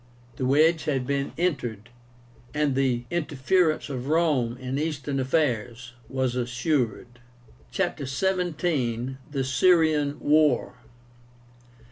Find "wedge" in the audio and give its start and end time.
0.47-0.85